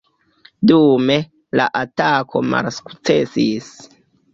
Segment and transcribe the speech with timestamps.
[0.71, 1.19] Dume,
[1.61, 3.75] la atako malsukcesis.